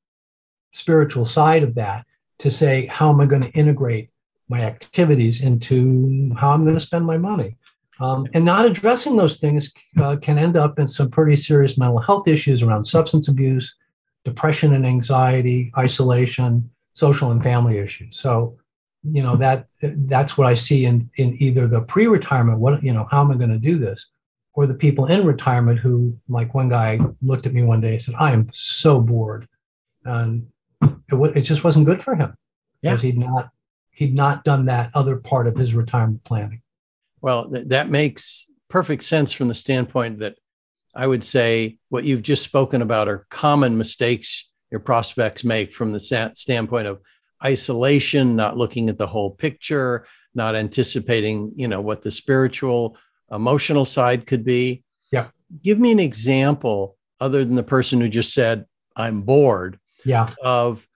spiritual 0.72 1.24
side 1.24 1.62
of 1.62 1.74
that 1.74 2.06
to 2.38 2.50
say, 2.50 2.86
how 2.86 3.10
am 3.10 3.20
I 3.20 3.26
going 3.26 3.42
to 3.42 3.50
integrate 3.50 4.10
my 4.48 4.60
activities 4.60 5.42
into 5.42 6.32
how 6.36 6.50
I'm 6.50 6.64
going 6.64 6.76
to 6.76 6.80
spend 6.80 7.04
my 7.04 7.18
money? 7.18 7.56
Um, 8.00 8.26
and 8.34 8.44
not 8.44 8.66
addressing 8.66 9.16
those 9.16 9.36
things 9.36 9.72
uh, 10.00 10.16
can 10.20 10.36
end 10.36 10.56
up 10.56 10.78
in 10.80 10.88
some 10.88 11.10
pretty 11.10 11.36
serious 11.36 11.78
mental 11.78 12.00
health 12.00 12.26
issues 12.26 12.62
around 12.62 12.84
substance 12.84 13.28
abuse, 13.28 13.76
depression 14.24 14.74
and 14.74 14.86
anxiety, 14.86 15.72
isolation, 15.76 16.70
social 16.94 17.30
and 17.30 17.42
family 17.42 17.78
issues. 17.78 18.18
So, 18.18 18.56
you 19.06 19.22
know 19.22 19.36
that 19.36 19.66
that's 19.82 20.38
what 20.38 20.46
I 20.46 20.54
see 20.54 20.86
in 20.86 21.10
in 21.16 21.36
either 21.38 21.68
the 21.68 21.82
pre-retirement, 21.82 22.58
what 22.58 22.82
you 22.82 22.92
know, 22.92 23.06
how 23.10 23.20
am 23.20 23.30
I 23.30 23.34
going 23.34 23.50
to 23.50 23.58
do 23.58 23.78
this, 23.78 24.08
or 24.54 24.66
the 24.66 24.74
people 24.74 25.06
in 25.06 25.26
retirement 25.26 25.78
who, 25.78 26.18
like 26.26 26.54
one 26.54 26.70
guy 26.70 26.98
looked 27.20 27.46
at 27.46 27.52
me 27.52 27.62
one 27.62 27.82
day 27.82 27.92
and 27.92 28.02
said, 28.02 28.14
"I 28.18 28.32
am 28.32 28.48
so 28.52 29.00
bored," 29.00 29.46
and 30.06 30.46
it, 30.82 31.36
it 31.36 31.42
just 31.42 31.64
wasn't 31.64 31.84
good 31.84 32.02
for 32.02 32.14
him 32.14 32.34
Yeah. 32.80 32.92
because 32.92 33.02
he'd 33.02 33.18
not 33.18 33.50
he'd 33.90 34.14
not 34.14 34.42
done 34.42 34.64
that 34.66 34.90
other 34.94 35.16
part 35.16 35.46
of 35.46 35.56
his 35.56 35.74
retirement 35.74 36.24
planning. 36.24 36.62
Well, 37.20 37.50
th- 37.50 37.68
that 37.68 37.90
makes 37.90 38.46
perfect 38.68 39.02
sense 39.04 39.32
from 39.32 39.48
the 39.48 39.54
standpoint 39.54 40.18
that 40.20 40.36
I 40.96 41.06
would 41.06 41.24
say 41.24 41.78
what 41.88 42.04
you've 42.04 42.22
just 42.22 42.42
spoken 42.44 42.82
about 42.82 43.08
are 43.08 43.26
common 43.30 43.76
mistakes 43.76 44.48
your 44.70 44.80
prospects 44.80 45.44
make 45.44 45.72
from 45.72 45.92
the 45.92 46.00
standpoint 46.34 46.86
of 46.88 47.00
isolation, 47.44 48.34
not 48.34 48.56
looking 48.56 48.88
at 48.88 48.98
the 48.98 49.06
whole 49.06 49.30
picture, 49.30 50.06
not 50.34 50.56
anticipating, 50.56 51.52
you 51.54 51.68
know, 51.68 51.80
what 51.80 52.02
the 52.02 52.10
spiritual, 52.10 52.96
emotional 53.30 53.86
side 53.86 54.26
could 54.26 54.44
be. 54.44 54.82
Yeah. 55.12 55.28
Give 55.62 55.78
me 55.78 55.92
an 55.92 56.00
example 56.00 56.96
other 57.20 57.44
than 57.44 57.54
the 57.54 57.62
person 57.62 58.00
who 58.00 58.08
just 58.08 58.34
said, 58.34 58.64
I'm 58.96 59.22
bored, 59.22 59.78
Yeah, 60.04 60.34
of 60.42 60.86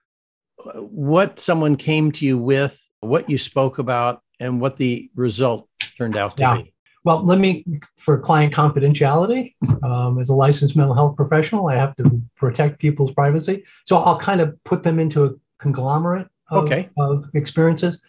uh, 0.65 0.79
what 0.81 1.39
someone 1.39 1.75
came 1.75 2.11
to 2.13 2.25
you 2.25 2.37
with, 2.37 2.81
what 2.99 3.29
you 3.29 3.37
spoke 3.37 3.79
about, 3.79 4.21
and 4.39 4.59
what 4.59 4.77
the 4.77 5.09
result 5.15 5.69
turned 5.97 6.17
out 6.17 6.37
to 6.37 6.43
Yeah. 6.43 6.57
be. 6.57 6.73
Well, 7.05 7.23
let 7.25 7.39
me, 7.39 7.65
for 7.97 8.19
client 8.19 8.53
confidentiality, 8.53 9.55
um, 9.83 10.19
as 10.19 10.29
a 10.29 10.35
licensed 10.35 10.75
mental 10.75 10.93
health 10.93 11.15
professional, 11.15 11.67
I 11.67 11.75
have 11.75 11.95
to 11.97 12.21
protect 12.35 12.79
people's 12.79 13.11
privacy. 13.11 13.63
So 13.85 13.97
I'll 13.97 14.19
kind 14.19 14.41
of 14.41 14.61
put 14.65 14.83
them 14.83 14.99
into 14.99 15.23
a 15.25 15.31
conglomerate 15.59 16.27
of, 16.49 16.63
Okay. 16.65 16.89
of 16.97 17.25
experiences. 17.35 18.01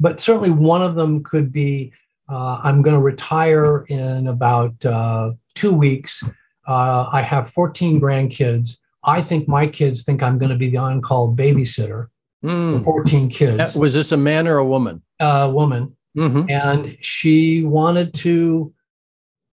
But 0.00 0.20
certainly 0.20 0.50
one 0.50 0.82
of 0.82 0.94
them 0.94 1.22
could 1.24 1.52
be 1.52 1.92
uh, 2.30 2.60
I'm 2.62 2.82
going 2.82 2.94
to 2.94 3.00
retire 3.00 3.86
in 3.88 4.26
about 4.26 4.84
uh, 4.84 5.32
two 5.54 5.72
weeks. 5.72 6.22
Uh, 6.66 7.08
I 7.10 7.22
have 7.22 7.48
14 7.50 7.98
grandkids. 8.00 8.76
I 9.02 9.22
think 9.22 9.48
my 9.48 9.66
kids 9.66 10.04
think 10.04 10.22
I'm 10.22 10.36
going 10.38 10.50
to 10.50 10.58
be 10.58 10.68
the 10.68 10.76
on 10.76 11.00
call 11.00 11.34
babysitter 11.34 12.08
for 12.42 12.48
Mm. 12.48 12.84
14 12.84 13.28
kids, 13.30 13.74
Was 13.76 13.94
this 13.94 14.12
a 14.12 14.16
man 14.16 14.46
or 14.46 14.58
a 14.58 14.64
woman? 14.64 15.02
a 15.18 15.50
woman 15.50 15.96
Mhm. 16.16 16.50
and 16.50 16.96
she 17.00 17.62
wanted 17.64 18.12
to 18.14 18.72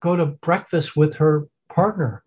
go 0.01 0.15
to 0.15 0.25
breakfast 0.25 0.95
with 0.95 1.15
her 1.15 1.47
partner 1.69 2.23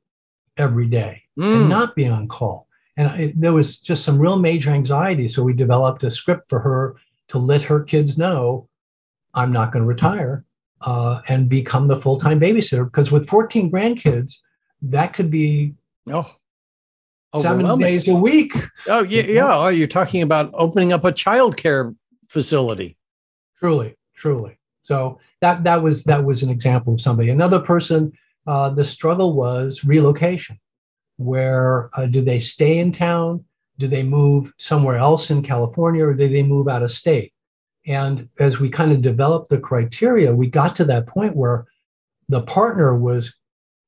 every 0.56 0.86
day 0.86 1.22
and 1.36 1.66
Mm. 1.66 1.68
not 1.68 1.94
be 1.94 2.06
on 2.06 2.26
call. 2.28 2.66
And 2.96 3.20
it, 3.20 3.40
there 3.40 3.52
was 3.52 3.78
just 3.78 4.04
some 4.04 4.18
real 4.18 4.38
major 4.38 4.70
anxiety. 4.70 5.28
So 5.28 5.42
we 5.42 5.52
developed 5.52 6.02
a 6.04 6.10
script 6.10 6.48
for 6.48 6.58
her 6.60 6.96
to 7.28 7.38
let 7.38 7.62
her 7.62 7.80
kids 7.80 8.16
know 8.16 8.68
I'm 9.34 9.52
not 9.52 9.70
going 9.72 9.82
to 9.84 9.88
retire 9.88 10.44
uh, 10.80 11.20
and 11.28 11.48
become 11.48 11.88
the 11.88 12.00
full 12.00 12.18
time 12.18 12.40
babysitter. 12.40 12.84
Because 12.86 13.12
with 13.12 13.28
14 13.28 13.70
grandkids, 13.70 14.40
that 14.82 15.12
could 15.14 15.30
be 15.30 15.74
Oh, 16.08 16.24
seven 17.36 17.78
days 17.78 18.08
a 18.08 18.14
week. 18.14 18.52
Oh, 18.88 19.02
yeah, 19.02 19.22
yeah. 19.28 19.56
Oh, 19.58 19.68
you're 19.68 19.86
talking 19.88 20.22
about 20.22 20.50
opening 20.54 20.92
up 20.92 21.04
a 21.04 21.12
childcare 21.12 21.94
facility. 22.28 22.96
truly 23.58 23.94
truly. 24.16 24.58
So 24.82 25.18
that 25.40 25.64
that 25.64 25.82
was 25.82 26.04
that 26.04 26.24
was 26.24 26.42
an 26.42 26.50
example 26.50 26.94
of 26.94 27.00
somebody. 27.00 27.30
Another 27.30 27.60
person 27.60 28.12
uh, 28.46 28.70
the 28.70 28.84
struggle 28.84 29.32
was 29.34 29.84
relocation 29.84 30.58
where 31.16 31.90
uh, 31.94 32.06
do 32.06 32.22
they 32.22 32.38
stay 32.38 32.78
in 32.78 32.92
town? 32.92 33.44
Do 33.78 33.88
they 33.88 34.02
move 34.02 34.52
somewhere 34.58 34.96
else 34.96 35.30
in 35.30 35.42
california 35.42 36.04
or 36.04 36.14
do 36.14 36.28
they 36.28 36.42
move 36.42 36.68
out 36.68 36.82
of 36.82 36.90
state? 36.90 37.32
And 37.86 38.28
as 38.38 38.58
we 38.58 38.68
kind 38.68 38.92
of 38.92 39.02
developed 39.02 39.48
the 39.50 39.58
criteria 39.58 40.34
we 40.34 40.46
got 40.48 40.76
to 40.76 40.84
that 40.86 41.06
point 41.06 41.36
where 41.36 41.66
the 42.28 42.42
partner 42.42 42.96
was 42.96 43.34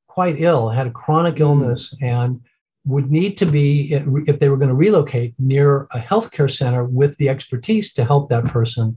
quite 0.09 0.41
ill 0.41 0.69
had 0.69 0.87
a 0.87 0.91
chronic 0.91 1.37
Mm. 1.37 1.41
illness 1.41 1.95
and 2.01 2.41
would 2.87 3.11
need 3.11 3.37
to 3.37 3.47
be 3.47 3.93
if 4.27 4.39
they 4.39 4.49
were 4.49 4.57
going 4.57 4.71
to 4.71 4.75
relocate 4.75 5.35
near 5.39 5.83
a 5.93 6.01
healthcare 6.01 6.51
center 6.51 6.85
with 6.85 7.17
the 7.19 7.29
expertise 7.29 7.93
to 7.93 8.05
help 8.05 8.31
that 8.31 8.45
person 8.47 8.97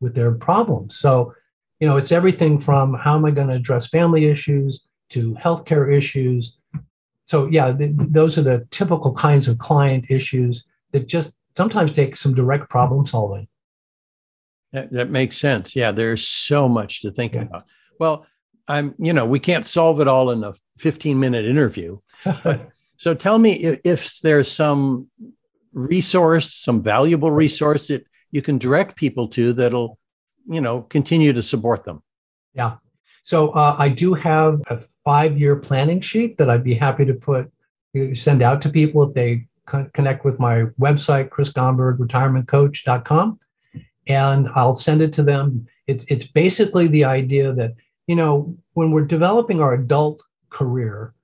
with 0.00 0.14
their 0.14 0.32
problems. 0.32 0.98
So, 0.98 1.34
you 1.78 1.88
know, 1.88 1.96
it's 1.96 2.12
everything 2.12 2.60
from 2.60 2.94
how 2.94 3.16
am 3.16 3.24
I 3.24 3.30
going 3.30 3.48
to 3.48 3.54
address 3.54 3.88
family 3.88 4.26
issues 4.26 4.86
to 5.10 5.34
healthcare 5.34 5.94
issues. 5.96 6.56
So, 7.24 7.46
yeah, 7.46 7.72
th- 7.72 7.96
th- 7.96 8.10
those 8.10 8.38
are 8.38 8.42
the 8.42 8.66
typical 8.70 9.14
kinds 9.14 9.48
of 9.48 9.58
client 9.58 10.06
issues 10.08 10.64
that 10.92 11.06
just 11.06 11.32
sometimes 11.56 11.92
take 11.92 12.16
some 12.16 12.34
direct 12.34 12.68
problem 12.70 13.06
solving. 13.06 13.48
That, 14.72 14.90
that 14.92 15.10
makes 15.10 15.36
sense. 15.36 15.74
Yeah, 15.74 15.92
there's 15.92 16.26
so 16.26 16.68
much 16.68 17.02
to 17.02 17.10
think 17.10 17.34
Yeah. 17.34 17.42
about. 17.42 17.64
Well, 17.98 18.26
I'm, 18.68 18.94
you 18.98 19.12
know, 19.12 19.26
we 19.26 19.40
can't 19.40 19.66
solve 19.66 20.00
it 20.00 20.08
all 20.08 20.30
in 20.30 20.44
a 20.44 20.54
15 20.78 21.18
minute 21.18 21.44
interview. 21.44 21.98
So 23.00 23.14
tell 23.14 23.38
me 23.38 23.52
if, 23.52 23.80
if 23.82 24.18
there's 24.20 24.50
some 24.50 25.08
resource, 25.72 26.52
some 26.52 26.82
valuable 26.82 27.30
resource 27.30 27.88
that 27.88 28.04
you 28.30 28.42
can 28.42 28.58
direct 28.58 28.96
people 28.96 29.28
to 29.28 29.52
that'll, 29.52 29.98
you 30.46 30.60
know, 30.60 30.82
continue 30.82 31.32
to 31.32 31.42
support 31.42 31.84
them. 31.84 32.02
Yeah. 32.54 32.76
So 33.22 33.50
uh, 33.50 33.76
I 33.78 33.88
do 33.88 34.14
have 34.14 34.60
a 34.68 34.82
five-year 35.04 35.56
planning 35.56 36.00
sheet 36.00 36.38
that 36.38 36.48
I'd 36.50 36.64
be 36.64 36.74
happy 36.74 37.04
to 37.04 37.14
put 37.14 37.50
send 38.14 38.42
out 38.42 38.62
to 38.62 38.68
people 38.68 39.02
if 39.02 39.14
they 39.14 39.46
con- 39.66 39.90
connect 39.94 40.24
with 40.24 40.38
my 40.38 40.64
website, 40.80 41.30
Chris 41.30 41.52
Gomberg, 41.52 41.98
retirementcoach.com, 41.98 43.38
and 44.06 44.48
I'll 44.54 44.74
send 44.74 45.02
it 45.02 45.12
to 45.14 45.22
them. 45.22 45.66
It's 45.86 46.04
it's 46.08 46.26
basically 46.26 46.86
the 46.86 47.04
idea 47.04 47.52
that 47.52 47.74
you 48.06 48.16
know 48.16 48.56
when 48.74 48.90
we're 48.90 49.04
developing 49.04 49.60
our 49.60 49.74
adult 49.74 50.22
career, 50.50 51.14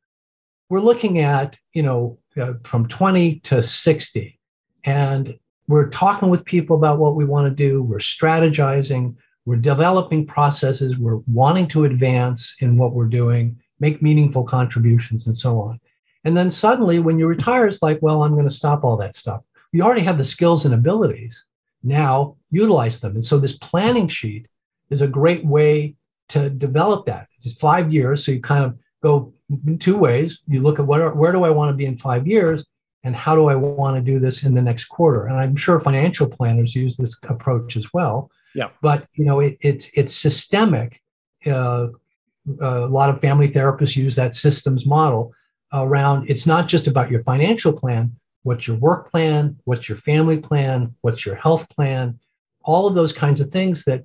we're 0.68 0.80
looking 0.80 1.18
at 1.20 1.58
you 1.72 1.82
know 1.82 2.18
uh, 2.40 2.54
from 2.64 2.88
20 2.88 3.40
to 3.40 3.62
60, 3.62 4.38
and 4.84 5.38
we're 5.68 5.90
talking 5.90 6.30
with 6.30 6.44
people 6.44 6.76
about 6.76 6.98
what 6.98 7.16
we 7.16 7.24
want 7.24 7.46
to 7.46 7.54
do. 7.54 7.82
We're 7.82 7.98
strategizing. 7.98 9.16
We're 9.44 9.56
developing 9.56 10.26
processes. 10.26 10.96
We're 10.96 11.20
wanting 11.26 11.68
to 11.68 11.84
advance 11.84 12.56
in 12.60 12.76
what 12.76 12.92
we're 12.92 13.06
doing 13.06 13.58
make 13.80 14.02
meaningful 14.02 14.44
contributions 14.44 15.26
and 15.26 15.36
so 15.36 15.60
on. 15.60 15.80
And 16.24 16.36
then 16.36 16.50
suddenly 16.50 16.98
when 16.98 17.18
you 17.18 17.26
retire 17.26 17.66
it's 17.66 17.82
like 17.82 18.00
well 18.02 18.22
i'm 18.22 18.32
going 18.32 18.48
to 18.48 18.54
stop 18.54 18.84
all 18.84 18.96
that 18.98 19.14
stuff. 19.14 19.42
You 19.72 19.82
already 19.82 20.02
have 20.02 20.18
the 20.18 20.24
skills 20.24 20.64
and 20.64 20.74
abilities. 20.74 21.44
Now 21.82 22.36
utilize 22.50 23.00
them. 23.00 23.14
And 23.14 23.24
so 23.24 23.38
this 23.38 23.58
planning 23.58 24.08
sheet 24.08 24.46
is 24.90 25.02
a 25.02 25.06
great 25.06 25.44
way 25.44 25.94
to 26.28 26.50
develop 26.50 27.06
that. 27.06 27.28
Just 27.40 27.60
five 27.60 27.92
years 27.92 28.24
so 28.24 28.32
you 28.32 28.40
kind 28.40 28.64
of 28.64 28.78
go 29.02 29.32
in 29.66 29.78
two 29.78 29.96
ways. 29.96 30.40
You 30.48 30.62
look 30.62 30.78
at 30.78 30.86
what 30.86 31.00
are, 31.00 31.14
where 31.14 31.32
do 31.32 31.44
i 31.44 31.50
want 31.50 31.70
to 31.70 31.76
be 31.76 31.86
in 31.86 31.96
five 31.96 32.26
years 32.26 32.64
and 33.06 33.16
how 33.16 33.34
do 33.34 33.48
i 33.48 33.54
want 33.54 33.96
to 33.96 34.02
do 34.02 34.18
this 34.18 34.42
in 34.42 34.54
the 34.54 34.62
next 34.62 34.86
quarter? 34.86 35.26
And 35.26 35.38
i'm 35.38 35.56
sure 35.56 35.80
financial 35.80 36.28
planners 36.28 36.74
use 36.74 36.96
this 36.96 37.16
approach 37.24 37.76
as 37.76 37.92
well. 37.92 38.30
Yeah. 38.54 38.70
but 38.80 39.06
you 39.14 39.24
know 39.24 39.40
it, 39.40 39.56
it's 39.60 39.90
it's 39.94 40.14
systemic. 40.14 41.02
Uh, 41.44 41.88
a 42.60 42.86
lot 42.86 43.10
of 43.10 43.20
family 43.20 43.48
therapists 43.48 43.96
use 43.96 44.16
that 44.16 44.34
systems 44.34 44.86
model 44.86 45.32
around 45.72 46.28
it's 46.30 46.46
not 46.46 46.68
just 46.68 46.86
about 46.86 47.10
your 47.10 47.22
financial 47.24 47.72
plan 47.72 48.14
what's 48.44 48.66
your 48.66 48.76
work 48.76 49.10
plan 49.10 49.56
what's 49.64 49.88
your 49.88 49.98
family 49.98 50.38
plan 50.38 50.94
what's 51.02 51.26
your 51.26 51.34
health 51.34 51.68
plan 51.70 52.18
all 52.66 52.86
of 52.86 52.94
those 52.94 53.12
kinds 53.12 53.40
of 53.40 53.50
things 53.50 53.84
that 53.84 54.04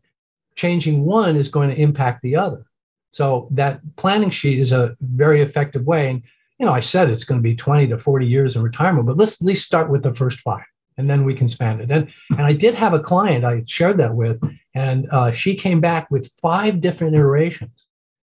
changing 0.56 1.04
one 1.06 1.36
is 1.36 1.50
going 1.50 1.70
to 1.70 1.82
impact 1.82 2.22
the 2.22 2.36
other. 2.36 2.66
So 3.12 3.48
that 3.52 3.82
planning 3.98 4.30
sheet 4.30 4.60
is 4.60 4.72
a 4.72 4.96
very 5.02 5.42
effective 5.42 5.86
way. 5.86 6.10
And 6.10 6.24
you 6.62 6.68
know 6.68 6.74
i 6.74 6.80
said 6.80 7.10
it's 7.10 7.26
going 7.26 7.40
to 7.40 7.44
be 7.44 7.56
20 7.56 7.88
to 7.88 7.98
40 7.98 8.26
years 8.26 8.56
in 8.56 8.62
retirement 8.62 9.08
but 9.08 9.18
let's 9.18 9.42
at 9.42 9.46
least 9.46 9.66
start 9.66 9.90
with 9.90 10.04
the 10.04 10.14
first 10.14 10.40
five 10.40 10.64
and 10.98 11.10
then 11.10 11.24
we 11.26 11.34
can 11.34 11.50
span 11.50 11.82
it. 11.82 11.92
And 11.92 12.08
and 12.30 12.42
i 12.42 12.54
did 12.54 12.76
have 12.76 12.94
a 12.94 13.00
client 13.00 13.44
i 13.44 13.64
shared 13.66 13.98
that 13.98 14.16
with 14.16 14.40
and 14.74 15.08
uh, 15.12 15.34
she 15.34 15.56
came 15.56 15.82
back 15.82 16.10
with 16.10 16.32
five 16.42 16.80
different 16.80 17.16
iterations. 17.16 17.88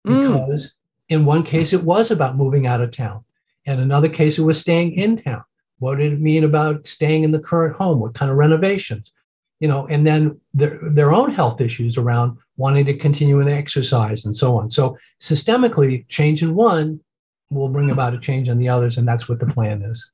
Mm. 0.08 0.48
because 0.48 0.74
in 1.10 1.26
one 1.26 1.44
case 1.44 1.74
it 1.74 1.84
was 1.84 2.10
about 2.10 2.36
moving 2.36 2.66
out 2.66 2.82
of 2.82 2.90
town. 2.90 3.24
And 3.68 3.80
another 3.80 4.10
case 4.10 4.40
it 4.40 4.44
was 4.44 4.60
staying 4.60 4.94
in 4.94 5.18
town. 5.18 5.44
What 5.78 6.00
did 6.00 6.14
it 6.14 6.20
mean 6.20 6.44
about 6.44 6.88
staying 6.88 7.24
in 7.24 7.32
the 7.32 7.40
current 7.40 7.76
home? 7.76 8.00
What 8.00 8.16
kind 8.16 8.32
of 8.32 8.38
renovations? 8.38 9.14
You 9.60 9.68
know 9.68 9.86
and 9.88 10.08
then 10.08 10.40
their, 10.54 10.80
their 10.82 11.12
own 11.12 11.32
health 11.32 11.62
issues 11.62 11.98
around 11.98 12.38
wanting 12.58 12.86
to 12.86 12.98
continue 12.98 13.42
an 13.42 13.50
exercise 13.50 14.26
and 14.26 14.36
so 14.36 14.58
on. 14.58 14.70
So 14.70 14.98
systemically 15.20 16.08
change 16.08 16.42
in 16.42 16.56
one 16.56 17.02
will 17.51 17.70
bring 17.70 17.91
about 17.91 18.13
a 18.13 18.20
change 18.20 18.48
in 18.50 18.58
the 18.58 18.70
others 18.70 18.98
and 18.98 19.08
that's 19.08 19.27
what 19.29 19.39
the 19.39 19.46
plan 19.46 19.81
is 19.84 20.12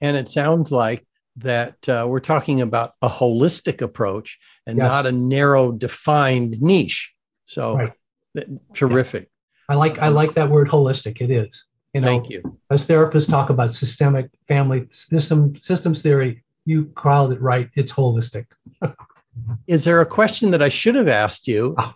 And 0.00 0.16
it 0.16 0.28
sounds 0.28 0.72
like 0.72 1.06
that 1.36 1.88
uh, 1.88 2.06
we're 2.08 2.20
talking 2.20 2.60
about 2.60 2.92
a 3.02 3.08
holistic 3.08 3.80
approach 3.82 4.38
and 4.66 4.78
Yes. 4.78 4.88
not 4.88 5.06
a 5.06 5.12
narrow 5.12 5.72
defined 5.72 6.60
niche. 6.60 7.12
So 7.44 7.76
Right. 7.76 7.92
th- 8.36 8.48
terrific. 8.72 9.28
i 9.68 9.74
like 9.74 9.98
i 9.98 10.08
like 10.08 10.34
that 10.34 10.50
word 10.50 10.68
holistic 10.68 11.20
it 11.20 11.30
is 11.30 11.64
You 11.94 12.00
know, 12.00 12.08
Thank 12.08 12.28
you. 12.30 12.40
As 12.70 12.86
therapists 12.88 13.28
talk 13.30 13.50
about 13.50 13.72
systemic 13.72 14.26
family 14.48 14.80
system 14.90 15.54
systems 15.62 16.02
theory, 16.02 16.42
you 16.66 16.86
called 16.96 17.30
it 17.32 17.40
right. 17.40 17.68
It's 17.76 17.92
holistic. 17.92 18.46
Is 19.66 19.84
there 19.84 20.00
a 20.00 20.06
question 20.06 20.50
that 20.52 20.62
I 20.62 20.70
should 20.70 20.96
have 20.96 21.08
asked 21.08 21.46
you 21.46 21.74
Ah. 21.78 21.94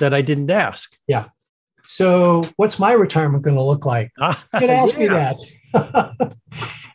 that 0.00 0.12
I 0.12 0.22
didn't 0.22 0.50
ask? 0.50 0.96
Yeah. 1.06 1.26
So, 1.86 2.42
what's 2.56 2.78
my 2.78 2.92
retirement 2.92 3.42
going 3.44 3.56
to 3.56 3.62
look 3.62 3.86
like? 3.86 4.12
You 4.18 4.60
could 4.60 4.70
ask 4.70 4.98
me 4.98 5.08
that. 5.08 5.36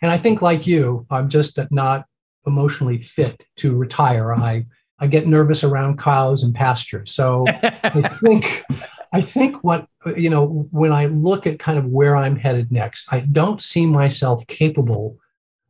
and 0.01 0.11
I 0.11 0.17
think, 0.17 0.41
like 0.41 0.67
you, 0.67 1.05
I'm 1.09 1.29
just 1.29 1.59
not 1.69 2.05
emotionally 2.45 3.01
fit 3.01 3.43
to 3.57 3.75
retire. 3.75 4.33
I 4.33 4.65
I 4.99 5.07
get 5.07 5.27
nervous 5.27 5.63
around 5.63 5.97
cows 5.97 6.43
and 6.43 6.53
pastures. 6.53 7.11
So 7.11 7.45
I 7.83 8.17
think 8.23 8.63
I 9.11 9.21
think 9.21 9.63
what 9.63 9.87
you 10.15 10.29
know 10.29 10.67
when 10.71 10.93
I 10.93 11.07
look 11.07 11.47
at 11.47 11.59
kind 11.59 11.77
of 11.77 11.85
where 11.85 12.15
I'm 12.15 12.35
headed 12.35 12.71
next, 12.71 13.07
I 13.11 13.21
don't 13.21 13.61
see 13.61 13.85
myself 13.85 14.45
capable 14.47 15.17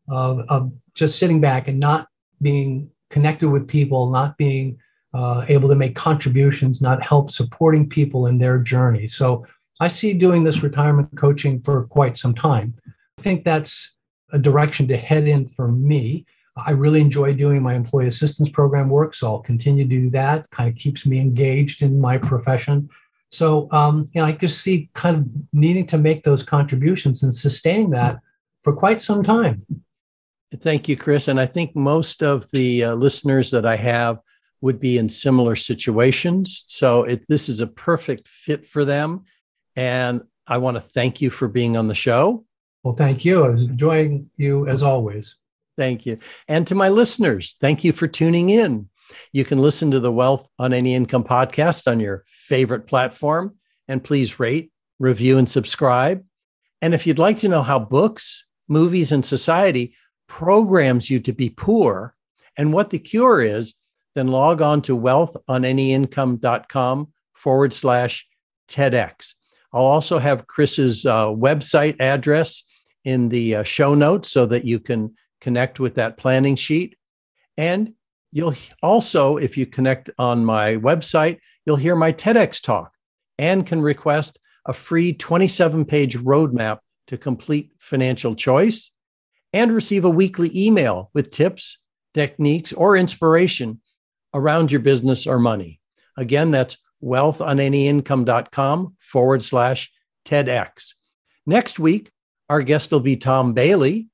of, 0.10 0.42
of 0.50 0.74
just 0.94 1.18
sitting 1.18 1.40
back 1.40 1.68
and 1.68 1.80
not 1.80 2.08
being 2.42 2.90
connected 3.10 3.50
with 3.50 3.68
people, 3.68 4.10
not 4.10 4.38
being 4.38 4.80
uh, 5.14 5.46
able 5.50 5.70
to 5.70 5.76
make 5.76 5.96
contributions, 5.96 6.82
not 6.82 7.04
help 7.04 7.32
supporting 7.32 7.88
people 7.88 8.28
in 8.28 8.38
their 8.38 8.58
journey. 8.58 9.08
So 9.08 9.46
I 9.80 9.88
see 9.88 10.14
doing 10.14 10.44
this 10.44 10.64
retirement 10.64 11.10
coaching 11.18 11.62
for 11.62 11.86
quite 11.88 12.18
some 12.18 12.36
time. 12.36 12.74
I 13.20 13.22
think 13.22 13.44
that's 13.44 13.94
a 14.32 14.40
direction 14.40 14.88
to 14.88 14.98
head 14.98 15.28
in 15.28 15.48
for 15.48 15.68
me. 15.68 16.26
I 16.58 16.72
really 16.72 17.02
enjoy 17.02 17.34
doing 17.34 17.62
my 17.62 17.76
employee 17.76 18.08
assistance 18.08 18.50
program 18.50 18.90
work, 18.90 19.16
so 19.16 19.28
I'll 19.28 19.40
continue 19.40 19.84
to 19.84 19.90
do 19.90 20.10
that. 20.12 20.50
Kind 20.52 20.70
of 20.70 20.76
keeps 20.76 21.06
me 21.06 21.20
engaged 21.20 21.82
in 21.82 22.00
my 22.00 22.18
profession. 22.18 22.90
So, 23.32 23.72
um, 23.72 24.06
you 24.14 24.22
know, 24.22 24.28
I 24.28 24.34
just 24.34 24.62
see 24.62 24.90
kind 24.94 25.16
of 25.16 25.26
needing 25.54 25.88
to 25.88 25.98
make 25.98 26.24
those 26.24 26.44
contributions 26.44 27.24
and 27.24 27.34
sustaining 27.34 27.90
that 27.92 28.20
for 28.64 28.74
quite 28.74 29.02
some 29.02 29.24
time. 29.24 29.66
Thank 30.54 30.90
you, 30.90 30.98
Chris. 30.98 31.30
And 31.30 31.40
I 31.40 31.46
think 31.46 31.74
most 31.76 32.22
of 32.22 32.50
the 32.52 32.84
uh, 32.84 32.96
listeners 32.96 33.50
that 33.52 33.66
I 33.66 33.78
have 33.78 34.20
would 34.62 34.80
be 34.80 34.98
in 34.98 35.10
similar 35.10 35.56
situations. 35.56 36.64
So 36.68 37.04
it, 37.04 37.26
this 37.28 37.50
is 37.50 37.62
a 37.62 37.68
perfect 37.68 38.28
fit 38.28 38.66
for 38.66 38.86
them. 38.86 39.26
And 39.76 40.22
I 40.48 40.58
want 40.58 40.78
to 40.78 40.82
thank 40.82 41.22
you 41.22 41.30
for 41.30 41.48
being 41.48 41.76
on 41.78 41.88
the 41.88 41.96
show. 41.96 42.46
Well, 42.84 42.96
thank 42.96 43.26
you. 43.26 43.44
I 43.44 43.50
was 43.50 43.64
enjoying 43.64 44.30
you 44.38 44.68
as 44.68 44.84
always. 44.84 45.36
Thank 45.78 46.06
you. 46.06 46.18
And 46.48 46.66
to 46.68 46.76
my 46.76 46.90
listeners, 46.90 47.58
thank 47.60 47.84
you 47.84 47.92
for 47.92 48.08
tuning 48.08 48.50
in. 48.50 48.90
You 49.34 49.46
can 49.46 49.60
listen 49.60 49.92
to 49.92 50.00
the 50.00 50.12
Wealth 50.12 50.48
on 50.58 50.74
Any 50.74 50.96
Income 50.96 51.26
podcast 51.26 51.90
on 51.90 52.00
your 52.00 52.24
favorite 52.26 52.88
platform. 52.88 53.56
And 53.88 54.04
please 54.04 54.40
rate, 54.40 54.72
review, 55.00 55.38
and 55.38 55.50
subscribe. 55.50 56.24
And 56.82 56.94
if 56.94 57.06
you'd 57.06 57.20
like 57.20 57.38
to 57.40 57.50
know 57.50 57.62
how 57.62 57.80
books, 57.80 58.46
movies, 58.68 59.12
and 59.12 59.26
society 59.26 59.96
programs 60.28 61.10
you 61.10 61.20
to 61.20 61.34
be 61.34 61.50
poor 61.50 62.16
and 62.58 62.74
what 62.74 62.90
the 62.90 63.00
cure 63.00 63.42
is, 63.42 63.76
then 64.16 64.28
log 64.28 64.62
on 64.62 64.82
to 64.84 64.96
wealthonanyincome.com 64.98 67.12
forward 67.34 67.74
slash 67.74 68.28
TEDx. 68.68 69.34
I'll 69.74 69.86
also 69.86 70.20
have 70.20 70.48
Chris's 70.48 71.06
uh, 71.06 71.28
website 71.28 71.96
address 72.00 72.64
in 73.04 73.30
the 73.30 73.56
uh, 73.56 73.64
show 73.64 73.96
notes 73.96 74.30
so 74.30 74.46
that 74.48 74.66
you 74.66 74.80
can 74.80 75.16
connect 75.40 75.80
with 75.80 75.96
that 75.96 76.18
planning 76.18 76.56
sheet. 76.56 76.98
And 77.58 77.94
you'll 78.32 78.56
also, 78.84 79.38
if 79.38 79.58
you 79.58 79.66
connect 79.66 80.10
on 80.18 80.46
my 80.46 80.76
website, 80.76 81.40
you'll 81.66 81.78
hear 81.78 81.96
my 81.96 82.12
TEDx 82.12 82.62
talk 82.62 82.94
and 83.38 83.66
can 83.66 83.82
request 83.82 84.40
a 84.66 84.74
free 84.74 85.14
27 85.14 85.86
page 85.86 86.18
roadmap 86.18 86.80
to 87.08 87.18
complete 87.18 87.72
financial 87.80 88.36
choice 88.36 88.92
and 89.54 89.74
receive 89.74 90.06
a 90.06 90.10
weekly 90.10 90.52
email 90.56 91.10
with 91.14 91.32
tips, 91.32 91.80
techniques, 92.14 92.72
or 92.74 92.96
inspiration 92.96 93.82
around 94.34 94.72
your 94.72 94.82
business 94.82 95.28
or 95.28 95.40
money. 95.40 95.80
Again, 96.18 96.52
that's 96.52 96.78
wealthonanyincome.com 97.04 98.96
forward 99.00 99.44
slash 99.44 99.92
TEDx. 100.26 100.94
Next 101.46 101.80
week, 101.80 102.12
our 102.50 102.62
guest 102.62 102.92
will 102.92 103.00
be 103.00 103.18
Tom 103.18 103.54
Bailey. 103.54 104.10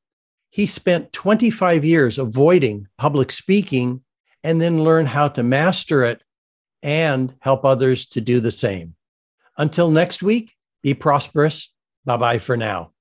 He 0.50 0.66
spent 0.66 1.12
25 1.12 1.84
years 1.84 2.18
avoiding 2.18 2.88
public 2.98 3.32
speaking 3.32 4.02
and 4.44 4.62
then 4.62 4.84
learned 4.84 5.10
how 5.10 5.28
to 5.30 5.44
master 5.44 6.06
it 6.06 6.22
and 6.82 7.36
help 7.40 7.66
others 7.66 8.06
to 8.08 8.22
do 8.22 8.40
the 8.40 8.52
same. 8.52 8.96
Until 9.58 9.92
next 9.92 10.22
week, 10.22 10.54
be 10.84 10.94
prosperous. 10.94 11.74
Bye 12.06 12.18
bye 12.18 12.38
for 12.38 12.56
now. 12.56 12.94